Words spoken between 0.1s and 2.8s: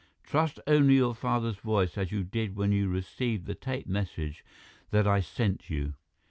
Trust only your father's voice as you did when